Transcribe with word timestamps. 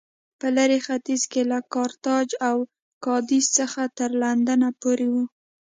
په 0.39 0.47
لېرې 0.55 0.79
ختیځ 0.85 1.21
کې 1.31 1.41
له 1.51 1.59
کارتاج 1.73 2.27
او 2.49 2.57
کادېس 3.05 3.45
څخه 3.57 3.81
تر 3.97 4.11
لندنه 4.21 4.69
پورې 4.81 5.07
و 5.13 5.15